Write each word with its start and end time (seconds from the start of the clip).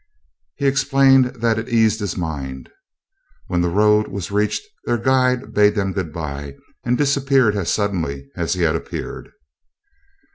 He 0.55 0.65
explained 0.65 1.25
that 1.41 1.59
it 1.59 1.69
eased 1.69 1.99
his 1.99 2.17
mind. 2.17 2.71
When 3.45 3.61
the 3.61 3.69
road 3.69 4.07
was 4.07 4.31
reached 4.31 4.65
their 4.85 4.97
guide 4.97 5.53
bade 5.53 5.75
them 5.75 5.93
good 5.93 6.11
bye, 6.11 6.55
and 6.83 6.97
disappeared 6.97 7.55
as 7.55 7.71
suddenly 7.71 8.27
as 8.35 8.53
he 8.55 8.63
had 8.63 8.75
appeared. 8.75 9.29